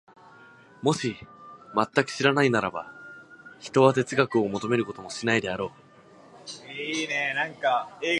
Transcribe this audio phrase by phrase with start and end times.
[0.81, 1.15] もし
[1.75, 2.91] 全く知らないならば、
[3.59, 5.71] ひとは哲学を求めることもしないであろう。